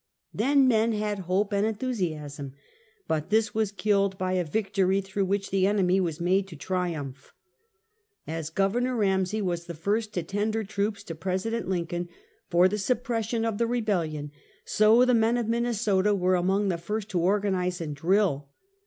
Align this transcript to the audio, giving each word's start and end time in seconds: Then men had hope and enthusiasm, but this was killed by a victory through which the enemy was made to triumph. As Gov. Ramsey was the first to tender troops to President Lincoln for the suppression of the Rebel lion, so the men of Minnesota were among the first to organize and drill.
Then 0.33 0.67
men 0.67 0.93
had 0.93 1.19
hope 1.19 1.53
and 1.53 1.63
enthusiasm, 1.63 2.53
but 3.07 3.29
this 3.29 3.53
was 3.53 3.71
killed 3.71 4.17
by 4.17 4.33
a 4.33 4.43
victory 4.43 4.99
through 4.99 5.25
which 5.25 5.51
the 5.51 5.67
enemy 5.67 6.01
was 6.01 6.19
made 6.19 6.47
to 6.47 6.55
triumph. 6.55 7.35
As 8.25 8.49
Gov. 8.49 8.83
Ramsey 8.97 9.43
was 9.43 9.65
the 9.65 9.75
first 9.75 10.11
to 10.15 10.23
tender 10.23 10.63
troops 10.63 11.03
to 11.03 11.13
President 11.13 11.69
Lincoln 11.69 12.09
for 12.47 12.67
the 12.67 12.79
suppression 12.79 13.45
of 13.45 13.59
the 13.59 13.67
Rebel 13.67 13.99
lion, 13.99 14.31
so 14.65 15.05
the 15.05 15.13
men 15.13 15.37
of 15.37 15.47
Minnesota 15.47 16.15
were 16.15 16.33
among 16.33 16.69
the 16.69 16.79
first 16.79 17.07
to 17.09 17.19
organize 17.21 17.79
and 17.79 17.95
drill. 17.95 18.49